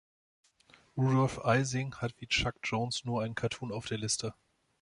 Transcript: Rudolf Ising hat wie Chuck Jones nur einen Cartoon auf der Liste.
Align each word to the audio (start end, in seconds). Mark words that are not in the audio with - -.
Rudolf 0.97 1.39
Ising 1.45 1.95
hat 1.97 2.15
wie 2.17 2.25
Chuck 2.25 2.55
Jones 2.63 3.05
nur 3.05 3.21
einen 3.21 3.35
Cartoon 3.35 3.71
auf 3.71 3.85
der 3.85 3.99
Liste. 3.99 4.33